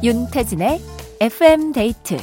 윤태진의 0.00 0.80
FM 1.20 1.72
데이트 1.72 2.18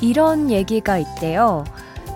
이런 0.00 0.50
얘기가 0.50 0.96
있대요. 0.96 1.64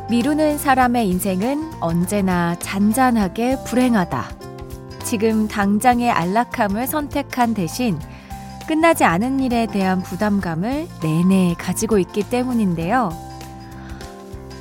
미루는 0.09 0.57
사람의 0.57 1.07
인생은 1.07 1.73
언제나 1.81 2.59
잔잔하게 2.59 3.63
불행하다. 3.65 4.25
지금 5.05 5.49
당장의 5.49 6.11
안락함을 6.11 6.87
선택한 6.87 7.53
대신 7.53 7.99
끝나지 8.71 9.03
않은 9.03 9.41
일에 9.41 9.67
대한 9.67 10.01
부담감을 10.01 10.87
내내 11.03 11.57
가지고 11.59 11.99
있기 11.99 12.23
때문인데요. 12.31 13.11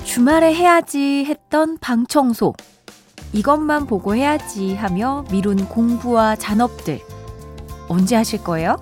주말에 0.03 0.51
해야지 0.51 1.25
했던 1.27 1.77
방 1.77 2.07
청소. 2.07 2.55
이것만 3.33 3.85
보고 3.85 4.15
해야지 4.15 4.73
하며 4.73 5.25
미룬 5.29 5.63
공부와 5.69 6.35
잔업들. 6.37 7.01
언제 7.87 8.15
하실 8.15 8.43
거예요? 8.43 8.77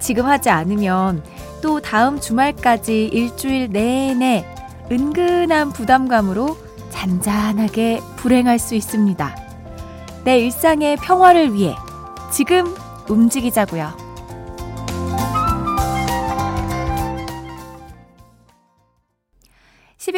지금 0.00 0.26
하지 0.26 0.50
않으면 0.50 1.22
또 1.62 1.80
다음 1.80 2.18
주말까지 2.18 3.04
일주일 3.12 3.70
내내 3.70 4.44
은근한 4.90 5.70
부담감으로 5.70 6.58
잔잔하게 6.90 8.00
불행할 8.16 8.58
수 8.58 8.74
있습니다. 8.74 9.36
내 10.24 10.40
일상의 10.40 10.96
평화를 10.96 11.54
위해 11.54 11.76
지금 12.32 12.74
움직이자고요. 13.08 14.07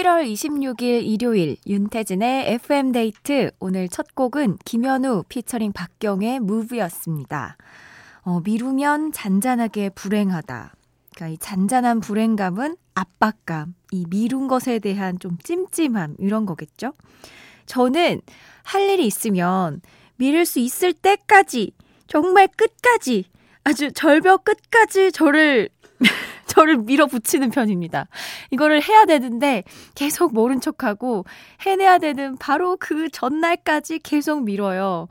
11월 0.00 0.30
26일 0.32 1.04
일요일 1.04 1.56
윤태진의 1.66 2.52
FM데이트 2.54 3.50
오늘 3.58 3.88
첫 3.88 4.14
곡은 4.14 4.58
김현우 4.64 5.24
피처링 5.28 5.72
박경의 5.72 6.40
무브였습니다. 6.40 7.56
어, 8.22 8.40
미루면 8.40 9.12
잔잔하게 9.12 9.90
불행하다. 9.90 10.74
그러니까 11.14 11.34
이 11.34 11.38
잔잔한 11.38 12.00
불행감은 12.00 12.76
압박감, 12.94 13.74
이 13.92 14.06
미룬 14.08 14.48
것에 14.48 14.78
대한 14.78 15.18
좀 15.18 15.36
찜찜함 15.42 16.16
이런 16.18 16.46
거겠죠? 16.46 16.92
저는 17.66 18.22
할 18.62 18.88
일이 18.88 19.06
있으면 19.06 19.80
미룰 20.16 20.46
수 20.46 20.60
있을 20.60 20.92
때까지 20.92 21.72
정말 22.06 22.48
끝까지 22.48 23.24
아주 23.64 23.92
절벽 23.92 24.44
끝까지 24.44 25.12
저를 25.12 25.68
저를 26.50 26.78
밀어붙이는 26.78 27.50
편입니다. 27.50 28.08
이거를 28.50 28.82
해야 28.82 29.04
되는데 29.04 29.62
계속 29.94 30.34
모른 30.34 30.60
척하고 30.60 31.24
해내야 31.64 31.98
되는 31.98 32.36
바로 32.38 32.76
그 32.78 33.08
전날까지 33.08 34.00
계속 34.00 34.42
미뤄요. 34.42 35.06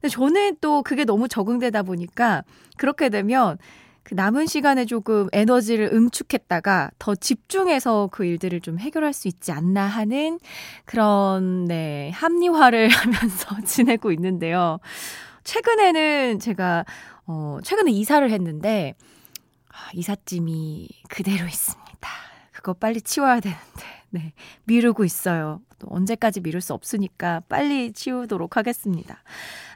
근데 0.00 0.08
저는 0.10 0.56
또 0.60 0.82
그게 0.82 1.04
너무 1.04 1.28
적응되다 1.28 1.82
보니까 1.82 2.42
그렇게 2.76 3.08
되면 3.08 3.56
그 4.02 4.14
남은 4.14 4.46
시간에 4.46 4.84
조금 4.84 5.28
에너지를 5.32 5.90
응축했다가 5.92 6.90
더 6.98 7.14
집중해서 7.14 8.10
그 8.12 8.26
일들을 8.26 8.60
좀 8.60 8.78
해결할 8.78 9.12
수 9.12 9.28
있지 9.28 9.52
않나 9.52 9.86
하는 9.86 10.40
그런, 10.84 11.64
네, 11.66 12.10
합리화를 12.10 12.88
하면서 12.90 13.56
지내고 13.64 14.12
있는데요. 14.12 14.78
최근에는 15.44 16.40
제가, 16.40 16.84
어, 17.26 17.58
최근에 17.62 17.92
이사를 17.92 18.28
했는데, 18.28 18.94
아, 19.72 19.90
이삿짐이 19.94 20.88
그대로 21.08 21.46
있습니다. 21.46 22.08
그거 22.52 22.74
빨리 22.74 23.00
치워야 23.00 23.40
되는데, 23.40 23.86
네, 24.10 24.32
미루고 24.64 25.04
있어요. 25.04 25.60
또 25.78 25.88
언제까지 25.90 26.40
미룰 26.40 26.60
수 26.60 26.74
없으니까 26.74 27.40
빨리 27.48 27.92
치우도록 27.92 28.56
하겠습니다. 28.56 29.22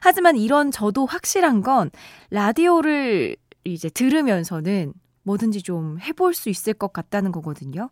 하지만 0.01 0.37
이런 0.37 0.71
저도 0.71 1.05
확실한 1.05 1.61
건 1.61 1.89
라디오를 2.29 3.35
이제 3.65 3.89
들으면서는 3.89 4.93
뭐든지 5.27 5.61
좀 5.61 5.99
해볼 5.99 6.33
수 6.33 6.49
있을 6.49 6.73
것 6.73 6.93
같다는 6.93 7.33
거거든요. 7.33 7.89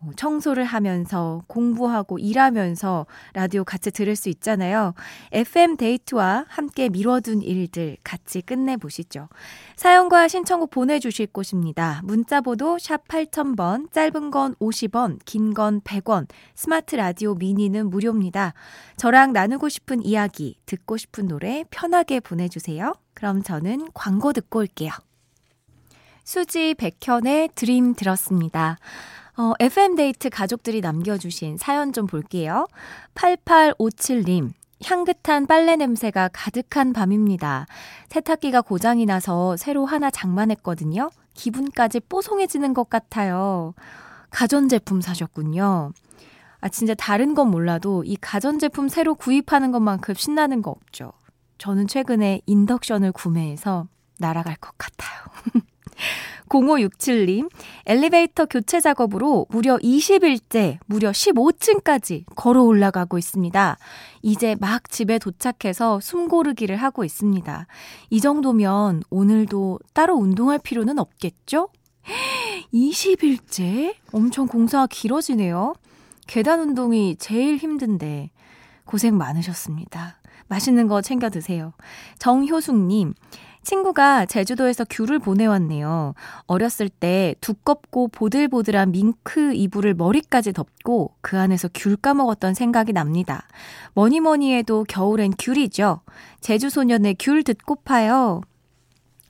뭐 0.00 0.12
청소를 0.16 0.64
하면서 0.64 1.42
공부하고 1.46 2.18
일하면서 2.18 3.06
라디오 3.34 3.64
같이 3.64 3.90
들을 3.90 4.16
수 4.16 4.30
있잖아요. 4.30 4.94
FM 5.32 5.76
데이트와 5.76 6.46
함께 6.48 6.88
미뤄둔 6.88 7.42
일들 7.42 7.98
같이 8.02 8.40
끝내보시죠. 8.40 9.28
사연과 9.76 10.28
신청곡 10.28 10.70
보내주실 10.70 11.28
곳입니다. 11.28 12.00
문자번호 12.04 12.78
샵 12.78 13.06
8000번, 13.06 13.92
짧은 13.92 14.30
건 14.30 14.54
50원, 14.56 15.18
긴 15.24 15.54
건 15.54 15.80
100원, 15.80 16.26
스마트 16.54 16.96
라디오 16.96 17.34
미니는 17.34 17.90
무료입니다. 17.90 18.54
저랑 18.96 19.32
나누고 19.32 19.68
싶은 19.68 20.02
이야기, 20.04 20.56
듣고 20.66 20.96
싶은 20.96 21.28
노래 21.28 21.64
편하게 21.70 22.20
보내주세요. 22.20 22.94
그럼 23.14 23.42
저는 23.42 23.88
광고 23.94 24.32
듣고 24.32 24.60
올게요. 24.60 24.92
수지 26.28 26.74
백현의 26.74 27.48
드림 27.54 27.94
들었습니다. 27.94 28.76
어, 29.38 29.54
FM데이트 29.60 30.28
가족들이 30.28 30.82
남겨주신 30.82 31.56
사연 31.56 31.94
좀 31.94 32.06
볼게요. 32.06 32.66
8857님. 33.14 34.52
향긋한 34.84 35.46
빨래 35.46 35.76
냄새가 35.76 36.28
가득한 36.30 36.92
밤입니다. 36.92 37.66
세탁기가 38.10 38.60
고장이 38.60 39.06
나서 39.06 39.56
새로 39.56 39.86
하나 39.86 40.10
장만했거든요. 40.10 41.08
기분까지 41.32 42.00
뽀송해지는 42.00 42.74
것 42.74 42.90
같아요. 42.90 43.72
가전제품 44.28 45.00
사셨군요. 45.00 45.92
아, 46.60 46.68
진짜 46.68 46.92
다른 46.92 47.34
건 47.34 47.50
몰라도 47.50 48.04
이 48.04 48.16
가전제품 48.16 48.90
새로 48.90 49.14
구입하는 49.14 49.72
것만큼 49.72 50.12
신나는 50.12 50.60
거 50.60 50.72
없죠. 50.72 51.14
저는 51.56 51.86
최근에 51.86 52.42
인덕션을 52.44 53.12
구매해서 53.12 53.86
날아갈 54.18 54.56
것 54.56 54.76
같아요. 54.76 55.22
0567님, 56.48 57.50
엘리베이터 57.86 58.46
교체 58.46 58.80
작업으로 58.80 59.46
무려 59.50 59.76
20일째, 59.78 60.78
무려 60.86 61.10
15층까지 61.10 62.24
걸어 62.36 62.62
올라가고 62.62 63.18
있습니다. 63.18 63.78
이제 64.22 64.56
막 64.58 64.88
집에 64.90 65.18
도착해서 65.18 66.00
숨 66.00 66.28
고르기를 66.28 66.76
하고 66.76 67.04
있습니다. 67.04 67.66
이 68.10 68.20
정도면 68.20 69.02
오늘도 69.10 69.80
따로 69.92 70.14
운동할 70.14 70.58
필요는 70.58 70.98
없겠죠? 70.98 71.68
20일째? 72.72 73.94
엄청 74.12 74.46
공사가 74.46 74.86
길어지네요. 74.86 75.74
계단 76.26 76.60
운동이 76.60 77.16
제일 77.16 77.56
힘든데, 77.56 78.30
고생 78.84 79.16
많으셨습니다. 79.16 80.18
맛있는 80.48 80.88
거 80.88 81.02
챙겨 81.02 81.28
드세요. 81.28 81.74
정효숙님, 82.18 83.14
친구가 83.68 84.24
제주도에서 84.24 84.86
귤을 84.88 85.18
보내왔네요. 85.18 86.14
어렸을 86.46 86.88
때 86.88 87.34
두껍고 87.42 88.08
보들보들한 88.08 88.92
밍크 88.92 89.52
이불을 89.52 89.92
머리까지 89.92 90.54
덮고 90.54 91.12
그 91.20 91.38
안에서 91.38 91.68
귤 91.74 91.96
까먹었던 91.96 92.54
생각이 92.54 92.94
납니다. 92.94 93.46
뭐니 93.92 94.20
뭐니 94.20 94.54
해도 94.54 94.86
겨울엔 94.88 95.34
귤이죠. 95.38 96.00
제주 96.40 96.70
소년의 96.70 97.16
귤 97.18 97.42
듣고파요. 97.44 98.40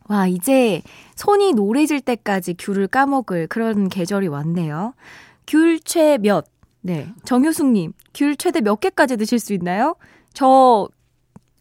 와, 0.08 0.28
이제 0.28 0.82
손이 1.16 1.54
노래질 1.54 2.00
때까지 2.00 2.54
귤을 2.60 2.86
까먹을 2.86 3.48
그런 3.48 3.88
계절이 3.88 4.28
왔네요. 4.28 4.94
귤 5.48 5.80
최 5.80 6.16
몇? 6.18 6.46
네. 6.80 7.08
정효숙님, 7.24 7.92
귤 8.14 8.36
최대 8.36 8.60
몇 8.60 8.78
개까지 8.78 9.16
드실 9.16 9.40
수 9.40 9.52
있나요? 9.52 9.96
저 10.32 10.88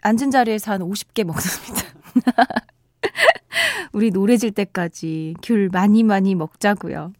앉은 0.07 0.31
자리에서 0.31 0.71
한 0.71 0.81
50개 0.81 1.25
먹습니다. 1.25 1.85
우리 3.91 4.09
노래 4.09 4.37
질 4.37 4.51
때까지 4.51 5.33
귤 5.43 5.69
많이 5.69 6.03
많이 6.03 6.33
먹자고요. 6.33 7.11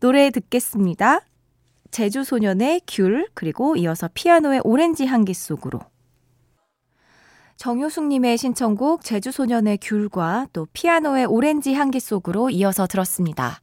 노래 0.00 0.30
듣겠습니다. 0.30 1.20
제주 1.92 2.24
소년의 2.24 2.80
귤, 2.88 3.28
그리고 3.34 3.76
이어서 3.76 4.08
피아노의 4.12 4.62
오렌지 4.64 5.06
향기 5.06 5.34
속으로. 5.34 5.80
정효숙님의 7.58 8.38
신청곡 8.38 9.04
제주소년의 9.04 9.78
귤과 9.80 10.48
또 10.52 10.66
피아노의 10.72 11.26
오렌지 11.26 11.74
향기 11.74 12.00
속으로 12.00 12.50
이어서 12.50 12.88
들었습니다. 12.88 13.60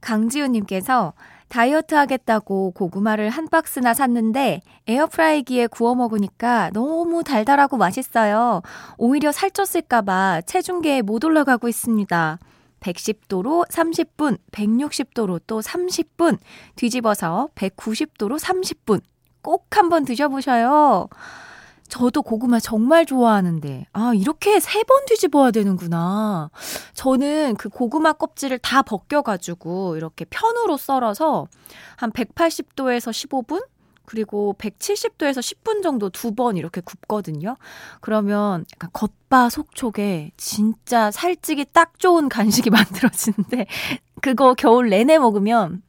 강지우님께서 0.00 1.12
다이어트 1.52 1.94
하겠다고 1.94 2.70
고구마를 2.70 3.28
한 3.28 3.46
박스나 3.46 3.92
샀는데 3.92 4.62
에어프라이기에 4.88 5.66
구워 5.66 5.94
먹으니까 5.94 6.70
너무 6.72 7.22
달달하고 7.22 7.76
맛있어요. 7.76 8.62
오히려 8.96 9.28
살쪘을까봐 9.32 10.46
체중계에 10.46 11.02
못 11.02 11.22
올라가고 11.26 11.68
있습니다. 11.68 12.38
110도로 12.80 13.68
30분, 13.68 14.38
160도로 14.50 15.42
또 15.46 15.60
30분, 15.60 16.38
뒤집어서 16.74 17.50
190도로 17.54 18.38
30분. 18.38 19.02
꼭 19.42 19.66
한번 19.76 20.06
드셔보셔요. 20.06 21.08
저도 21.92 22.22
고구마 22.22 22.58
정말 22.58 23.04
좋아하는데, 23.04 23.86
아, 23.92 24.12
이렇게 24.14 24.60
세 24.60 24.82
번 24.84 25.04
뒤집어야 25.04 25.50
되는구나. 25.50 26.50
저는 26.94 27.56
그 27.56 27.68
고구마 27.68 28.14
껍질을 28.14 28.58
다 28.60 28.80
벗겨가지고, 28.80 29.96
이렇게 29.98 30.24
편으로 30.24 30.78
썰어서 30.78 31.48
한 31.96 32.10
180도에서 32.10 33.10
15분? 33.12 33.62
그리고 34.06 34.54
170도에서 34.58 35.40
10분 35.40 35.82
정도 35.82 36.08
두 36.08 36.32
번 36.34 36.56
이렇게 36.56 36.80
굽거든요. 36.80 37.56
그러면 38.00 38.64
약간 38.74 38.88
겉바 38.94 39.50
속촉에 39.50 40.30
진짜 40.38 41.10
살찌기 41.10 41.66
딱 41.74 41.98
좋은 41.98 42.30
간식이 42.30 42.70
만들어지는데, 42.72 43.66
그거 44.22 44.54
겨울 44.54 44.88
내내 44.88 45.18
먹으면 45.18 45.82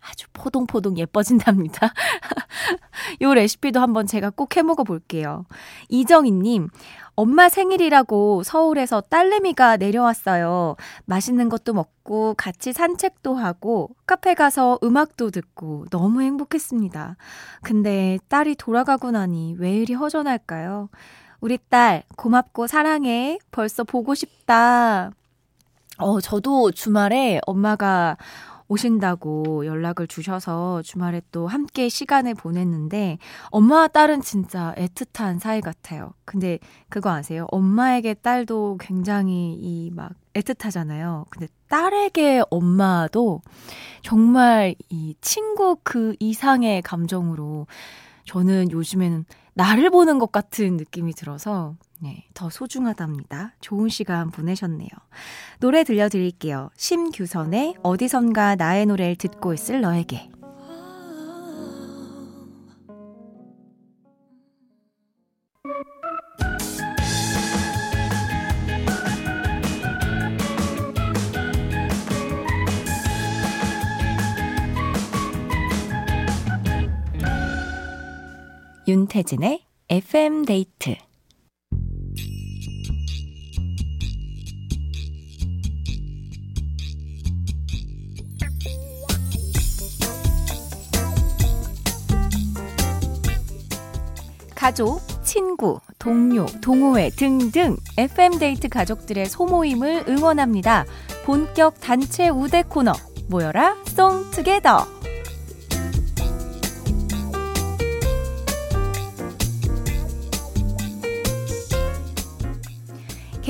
아주 0.00 0.26
포동포동 0.32 0.96
예뻐진답니다. 0.98 1.92
요 3.22 3.34
레시피도 3.34 3.80
한번 3.80 4.06
제가 4.06 4.30
꼭 4.30 4.56
해먹어 4.56 4.84
볼게요. 4.84 5.44
이정희님, 5.88 6.68
엄마 7.14 7.48
생일이라고 7.48 8.42
서울에서 8.42 9.02
딸내미가 9.02 9.76
내려왔어요. 9.76 10.76
맛있는 11.04 11.48
것도 11.48 11.74
먹고 11.74 12.34
같이 12.34 12.72
산책도 12.72 13.34
하고 13.34 13.90
카페 14.06 14.34
가서 14.34 14.78
음악도 14.82 15.30
듣고 15.30 15.84
너무 15.90 16.22
행복했습니다. 16.22 17.16
근데 17.62 18.18
딸이 18.28 18.54
돌아가고 18.56 19.10
나니 19.10 19.54
왜 19.58 19.74
이리 19.74 19.92
허전할까요? 19.94 20.88
우리 21.40 21.58
딸 21.68 22.04
고맙고 22.16 22.66
사랑해. 22.66 23.38
벌써 23.50 23.84
보고 23.84 24.14
싶다. 24.14 25.10
어, 25.98 26.20
저도 26.20 26.70
주말에 26.70 27.40
엄마가 27.46 28.16
오신다고 28.70 29.66
연락을 29.66 30.06
주셔서 30.06 30.80
주말에 30.82 31.20
또 31.32 31.48
함께 31.48 31.88
시간을 31.88 32.34
보냈는데 32.34 33.18
엄마와 33.50 33.88
딸은 33.88 34.22
진짜 34.22 34.72
애틋한 34.78 35.40
사이 35.40 35.60
같아요. 35.60 36.12
근데 36.24 36.60
그거 36.88 37.10
아세요? 37.10 37.46
엄마에게 37.50 38.14
딸도 38.14 38.78
굉장히 38.80 39.54
이 39.60 39.90
막 39.92 40.12
애틋하잖아요. 40.34 41.24
근데 41.30 41.48
딸에게 41.68 42.42
엄마도 42.50 43.42
정말 44.02 44.76
이 44.88 45.16
친구 45.20 45.76
그 45.82 46.14
이상의 46.20 46.82
감정으로 46.82 47.66
저는 48.24 48.70
요즘에는 48.70 49.24
나를 49.54 49.90
보는 49.90 50.20
것 50.20 50.30
같은 50.30 50.76
느낌이 50.76 51.12
들어서 51.14 51.74
네, 52.02 52.24
더 52.32 52.48
소중하답니다. 52.48 53.54
좋은 53.60 53.90
시간 53.90 54.30
보내셨네요. 54.30 54.88
노래 55.60 55.84
들려드릴게요. 55.84 56.70
심규선의 56.76 57.74
어디선가 57.82 58.56
나의 58.56 58.86
노래를 58.86 59.16
듣고 59.16 59.52
있을 59.52 59.82
너에게. 59.82 60.30
윤태진의 78.88 79.64
FM 79.88 80.46
데이트 80.46 80.96
가족, 94.60 95.00
친구, 95.24 95.80
동료, 95.98 96.44
동호회 96.60 97.08
등등 97.16 97.78
FM데이트 97.96 98.68
가족들의 98.68 99.24
소모임을 99.24 100.04
응원합니다. 100.06 100.84
본격 101.24 101.80
단체 101.80 102.28
우대 102.28 102.62
코너 102.62 102.92
모여라 103.28 103.78
송투게더 103.86 104.99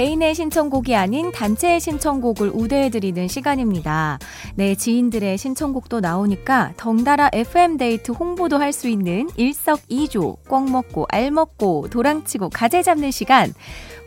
개인의 0.01 0.35
신청곡이 0.35 0.97
아닌 0.97 1.31
단체의 1.31 1.79
신청곡을 1.79 2.53
우대해드리는 2.55 3.29
시간입니다. 3.29 4.19
네, 4.55 4.75
지인들의 4.75 5.37
신청곡도 5.37 6.01
나오니까 6.01 6.73
덩달아 6.79 7.29
FM데이트 7.35 8.13
홍보도 8.13 8.57
할 8.57 8.73
수 8.73 8.89
있는 8.89 9.29
일석이조, 9.37 10.39
꽉 10.49 10.71
먹고 10.71 11.05
알 11.11 11.31
먹고 11.31 11.89
도랑치고 11.91 12.49
가재 12.49 12.83
잡는 12.83 13.11
시간. 13.11 13.53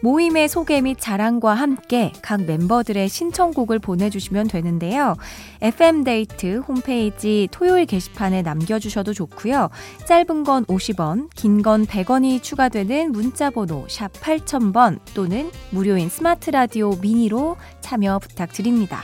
모임의 0.02 0.50
소개 0.50 0.82
및 0.82 0.98
자랑과 1.00 1.54
함께 1.54 2.12
각 2.22 2.44
멤버들의 2.44 3.08
신청곡을 3.08 3.80
보내주시면 3.80 4.50
되는데요. 4.50 5.16
FM데이트 5.62 6.58
홈페이지 6.58 7.48
토요일 7.52 7.86
게시판에 7.86 8.42
남겨주셔도 8.42 9.14
좋고요. 9.14 9.70
짧은 10.06 10.44
건 10.44 10.66
50원, 10.66 11.30
긴 11.36 11.62
건 11.62 11.86
100원이 11.86 12.44
추가되는 12.44 13.14
문자번호 13.14 13.86
샵 13.88 14.12
8000번 14.12 15.00
또는 15.14 15.50
무료인 15.84 16.08
스마트 16.08 16.50
라디오 16.50 16.92
미니로 16.92 17.58
참여 17.82 18.20
부탁드립니다. 18.20 19.02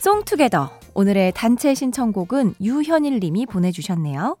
송투게더 0.00 0.70
오늘의 0.92 1.32
단체 1.34 1.72
신청곡은 1.72 2.56
유현일 2.60 3.20
님이 3.20 3.46
보내주셨네요. 3.46 4.36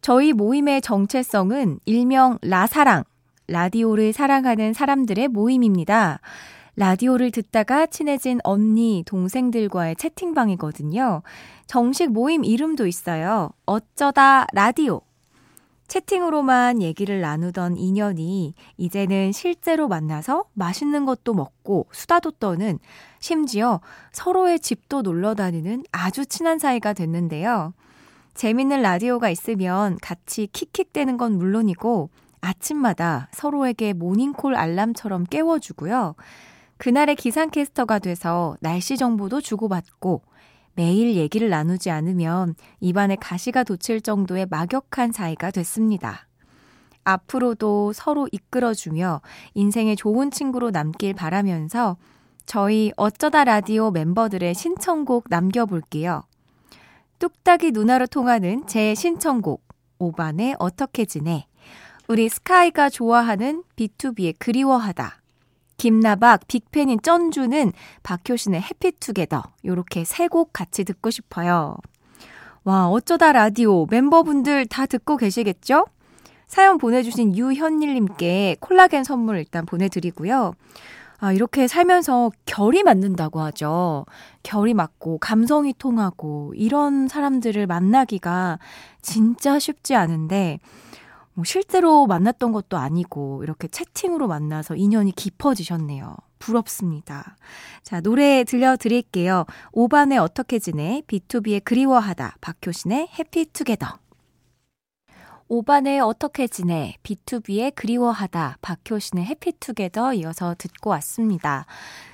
저희 0.00 0.32
모임의 0.32 0.80
정체성은 0.80 1.80
일명 1.84 2.38
라사랑 2.40 3.04
라디오를 3.48 4.14
사랑하는 4.14 4.72
사람들의 4.72 5.28
모임입니다. 5.28 6.20
라디오를 6.76 7.32
듣다가 7.32 7.84
친해진 7.84 8.40
언니, 8.42 9.04
동생들과의 9.06 9.96
채팅방이거든요. 9.96 11.20
정식 11.66 12.10
모임 12.10 12.46
이름도 12.46 12.86
있어요. 12.86 13.50
어쩌다 13.66 14.46
라디오. 14.54 15.02
채팅으로만 15.88 16.82
얘기를 16.82 17.20
나누던 17.20 17.76
인연이 17.76 18.54
이제는 18.76 19.32
실제로 19.32 19.88
만나서 19.88 20.44
맛있는 20.54 21.04
것도 21.04 21.34
먹고 21.34 21.86
수다도 21.92 22.32
떠는 22.32 22.78
심지어 23.20 23.80
서로의 24.12 24.60
집도 24.60 25.02
놀러 25.02 25.34
다니는 25.34 25.84
아주 25.92 26.26
친한 26.26 26.58
사이가 26.58 26.92
됐는데요. 26.92 27.72
재밌는 28.34 28.82
라디오가 28.82 29.30
있으면 29.30 29.96
같이 30.02 30.46
킥킥대는 30.52 31.16
건 31.16 31.38
물론이고 31.38 32.10
아침마다 32.40 33.28
서로에게 33.32 33.92
모닝콜 33.94 34.54
알람처럼 34.54 35.24
깨워주고요. 35.24 36.14
그날의 36.78 37.16
기상캐스터가 37.16 37.98
돼서 38.00 38.56
날씨 38.60 38.96
정보도 38.96 39.40
주고받고 39.40 40.22
매일 40.76 41.16
얘기를 41.16 41.48
나누지 41.48 41.90
않으면 41.90 42.54
입안에 42.80 43.16
가시가 43.16 43.64
돋칠 43.64 44.02
정도의 44.02 44.46
막역한 44.50 45.10
사이가 45.10 45.50
됐습니다. 45.50 46.28
앞으로도 47.02 47.92
서로 47.94 48.28
이끌어주며 48.30 49.22
인생의 49.54 49.96
좋은 49.96 50.30
친구로 50.30 50.70
남길 50.70 51.14
바라면서 51.14 51.96
저희 52.44 52.92
어쩌다 52.96 53.44
라디오 53.44 53.90
멤버들의 53.90 54.54
신청곡 54.54 55.24
남겨볼게요. 55.30 56.22
뚝딱이 57.18 57.70
누나로 57.70 58.06
통하는 58.06 58.66
제 58.66 58.94
신청곡, 58.94 59.62
오반의 59.98 60.56
어떻게 60.58 61.06
지내? 61.06 61.46
우리 62.06 62.28
스카이가 62.28 62.90
좋아하는 62.90 63.64
B2B의 63.76 64.34
그리워하다. 64.38 65.22
김나박, 65.76 66.46
빅팬인 66.48 67.00
쩐주는 67.02 67.72
박효신의 68.02 68.62
해피투게더. 68.62 69.42
요렇게 69.64 70.04
세 70.04 70.28
곡 70.28 70.52
같이 70.52 70.84
듣고 70.84 71.10
싶어요. 71.10 71.76
와, 72.64 72.88
어쩌다 72.88 73.32
라디오 73.32 73.86
멤버분들 73.86 74.66
다 74.66 74.86
듣고 74.86 75.16
계시겠죠? 75.16 75.86
사연 76.48 76.78
보내주신 76.78 77.36
유현일님께 77.36 78.56
콜라겐 78.60 79.04
선물 79.04 79.38
일단 79.38 79.66
보내드리고요. 79.66 80.54
아, 81.18 81.32
이렇게 81.32 81.66
살면서 81.66 82.30
결이 82.44 82.82
맞는다고 82.82 83.40
하죠. 83.40 84.04
결이 84.42 84.74
맞고, 84.74 85.18
감성이 85.18 85.72
통하고, 85.72 86.52
이런 86.56 87.08
사람들을 87.08 87.66
만나기가 87.66 88.58
진짜 89.00 89.58
쉽지 89.58 89.94
않은데, 89.94 90.58
뭐 91.36 91.44
실제로 91.44 92.06
만났던 92.06 92.50
것도 92.50 92.78
아니고 92.78 93.42
이렇게 93.44 93.68
채팅으로 93.68 94.26
만나서 94.26 94.74
인연이 94.74 95.12
깊어지셨네요. 95.12 96.16
부럽습니다. 96.38 97.36
자, 97.82 98.00
노래 98.00 98.42
들려드릴게요. 98.42 99.44
오반의 99.72 100.16
어떻게 100.16 100.58
지내? 100.58 101.02
B2B의 101.06 101.62
그리워하다. 101.62 102.36
박효신의 102.40 103.10
해피투게더. 103.18 103.98
오반의 105.48 106.00
어떻게 106.00 106.48
지내, 106.48 106.96
B2B의 107.04 107.72
그리워하다, 107.74 108.58
박효신의 108.62 109.24
해피투게더 109.26 110.14
이어서 110.14 110.54
듣고 110.58 110.90
왔습니다. 110.90 111.66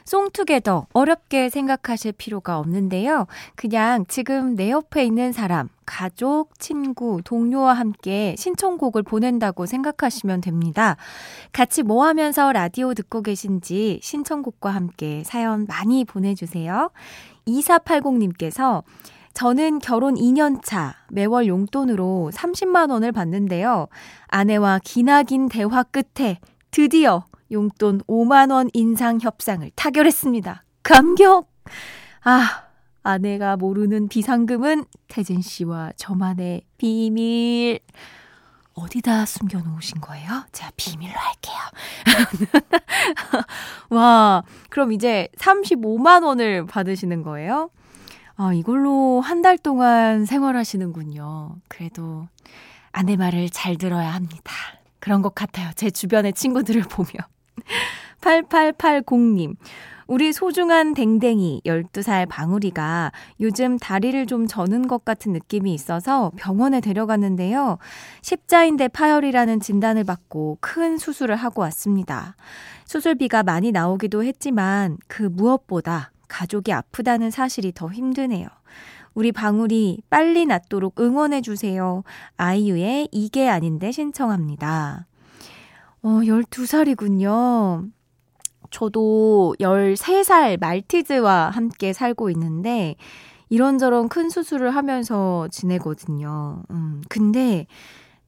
송투게더 0.05 0.89
어렵게 0.93 1.49
생각하실 1.49 2.13
필요가 2.13 2.59
없는데요. 2.59 3.27
그냥 3.55 4.05
지금 4.07 4.55
내 4.55 4.71
옆에 4.71 5.05
있는 5.07 5.33
사람, 5.33 5.69
가족, 5.87 6.59
친구, 6.59 7.23
동료와 7.25 7.73
함께 7.73 8.35
신청곡을 8.37 9.03
보낸다고 9.03 9.65
생각하시면 9.65 10.43
됩니다. 10.43 10.97
같이 11.53 11.83
뭐 11.83 12.05
하면서 12.07 12.53
라디오 12.53 12.93
듣고 12.93 13.23
계신지 13.23 14.01
신청곡과 14.03 14.71
함께 14.71 15.23
사연 15.25 15.67
많이 15.67 16.05
보내주세요. 16.05 16.91
2480님께서 17.47 18.83
저는 19.35 19.79
결혼 19.79 20.15
2년 20.15 20.63
차 20.63 20.95
매월 21.11 21.47
용돈으로 21.47 22.31
30만 22.35 22.91
원을 22.91 23.13
받는데요. 23.13 23.89
아내와 24.29 24.81
기나긴 24.85 25.49
대화 25.49 25.83
끝에 25.83 26.39
드디어 26.71 27.25
용돈 27.51 28.01
5만 28.03 28.51
원 28.51 28.71
인상 28.73 29.19
협상을 29.21 29.71
타결했습니다. 29.75 30.65
감격! 30.83 31.49
아, 32.25 32.65
아내가 33.03 33.57
모르는 33.57 34.09
비상금은 34.09 34.85
태진 35.09 35.43
씨와 35.43 35.93
저만의 35.97 36.63
비밀. 36.79 37.81
어디다 38.75 39.27
숨겨놓으신 39.27 40.01
거예요? 40.01 40.45
제가 40.53 40.71
비밀로 40.77 41.13
할게요. 41.13 41.57
와, 43.91 44.43
그럼 44.71 44.93
이제 44.93 45.29
35만 45.37 46.25
원을 46.25 46.65
받으시는 46.67 47.23
거예요? 47.23 47.71
아, 48.37 48.53
이걸로 48.53 49.21
한 49.21 49.43
달 49.43 49.59
동안 49.59 50.25
생활하시는군요. 50.25 51.57
그래도 51.69 52.29
아내 52.93 53.17
말을 53.17 53.51
잘 53.51 53.77
들어야 53.77 54.15
합니다. 54.15 54.53
그런 55.01 55.21
것 55.23 55.35
같아요. 55.35 55.71
제 55.75 55.91
주변의 55.91 56.33
친구들을 56.35 56.83
보며. 56.83 57.09
8880님. 58.21 59.57
우리 60.07 60.33
소중한 60.33 60.95
댕댕이 60.95 61.63
12살 61.65 62.29
방울이가 62.29 63.11
요즘 63.41 63.79
다리를 63.79 64.27
좀 64.27 64.47
저는 64.47 64.87
것 64.87 65.05
같은 65.05 65.33
느낌이 65.33 65.73
있어서 65.75 66.31
병원에 66.37 66.81
데려갔는데요. 66.81 67.79
십자인대 68.21 68.89
파열이라는 68.89 69.59
진단을 69.61 70.05
받고 70.05 70.59
큰 70.61 70.99
수술을 70.99 71.35
하고 71.37 71.63
왔습니다. 71.63 72.37
수술비가 72.85 73.43
많이 73.43 73.73
나오기도 73.73 74.23
했지만 74.23 74.99
그 75.09 75.23
무엇보다 75.23 76.12
가족이 76.33 76.73
아프다는 76.73 77.31
사실이 77.31 77.73
더 77.75 77.91
힘드네요. 77.91 78.49
우리 79.15 79.31
방울이 79.33 80.01
빨리 80.09 80.47
낫도록 80.47 80.99
응원해주세요. 80.99 82.03
아이유의 82.39 83.11
이게 83.13 83.49
아닌데 83.49 83.93
신청합니다. 83.93 85.07
어, 86.03 86.09
12살이군요. 86.09 87.91
저도 88.71 89.55
13살 89.61 90.59
말티즈와 90.59 91.51
함께 91.51 91.93
살고 91.93 92.31
있는데, 92.31 92.97
이런저런 93.51 94.09
큰 94.09 94.31
수술을 94.31 94.75
하면서 94.75 95.47
지내거든요. 95.51 96.63
음, 96.71 97.03
근데 97.11 97.67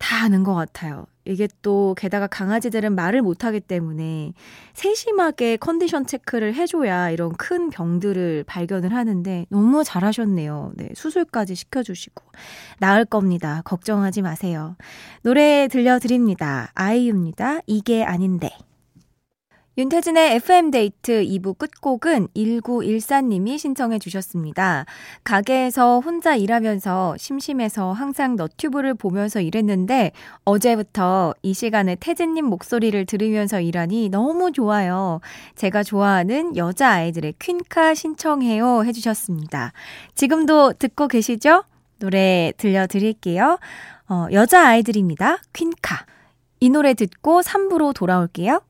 다 0.04 0.24
아는 0.24 0.42
것 0.44 0.52
같아요. 0.54 1.06
이게 1.24 1.48
또 1.62 1.94
게다가 1.96 2.26
강아지들은 2.26 2.94
말을 2.94 3.22
못하기 3.22 3.60
때문에 3.60 4.34
세심하게 4.74 5.56
컨디션 5.56 6.04
체크를 6.04 6.54
해줘야 6.54 7.08
이런 7.08 7.32
큰 7.32 7.70
병들을 7.70 8.44
발견을 8.46 8.92
하는데 8.92 9.46
너무 9.48 9.82
잘하셨네요. 9.82 10.72
네, 10.74 10.90
수술까지 10.94 11.54
시켜주시고 11.54 12.22
나을 12.80 13.06
겁니다. 13.06 13.62
걱정하지 13.64 14.20
마세요. 14.20 14.76
노래 15.22 15.68
들려드립니다. 15.68 16.70
아이유입니다. 16.74 17.60
이게 17.66 18.04
아닌데. 18.04 18.50
윤태진의 19.76 20.36
FM데이트 20.36 21.24
2부 21.24 21.58
끝곡은 21.58 22.28
1914님이 22.36 23.58
신청해 23.58 23.98
주셨습니다. 23.98 24.86
가게에서 25.24 25.98
혼자 25.98 26.36
일하면서 26.36 27.16
심심해서 27.18 27.92
항상 27.92 28.36
너튜브를 28.36 28.94
보면서 28.94 29.40
일했는데 29.40 30.12
어제부터 30.44 31.34
이 31.42 31.54
시간에 31.54 31.96
태진님 31.96 32.44
목소리를 32.44 33.04
들으면서 33.04 33.60
일하니 33.60 34.10
너무 34.10 34.52
좋아요. 34.52 35.20
제가 35.56 35.82
좋아하는 35.82 36.56
여자아이들의 36.56 37.34
퀸카 37.40 37.94
신청해요 37.94 38.84
해주셨습니다. 38.84 39.72
지금도 40.14 40.74
듣고 40.74 41.08
계시죠? 41.08 41.64
노래 41.98 42.52
들려드릴게요. 42.58 43.58
어, 44.08 44.26
여자아이들입니다. 44.30 45.38
퀸카. 45.52 46.06
이 46.60 46.70
노래 46.70 46.94
듣고 46.94 47.40
3부로 47.40 47.92
돌아올게요. 47.92 48.60